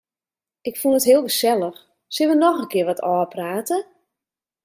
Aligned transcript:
Ik 0.69 0.75
fûn 0.79 0.97
it 0.99 1.07
heel 1.09 1.23
gesellich, 1.29 1.79
sille 2.13 2.29
wy 2.33 2.37
noch 2.39 2.59
in 2.61 2.69
kear 2.71 2.87
wat 2.87 3.03
ôfprate? 3.15 3.77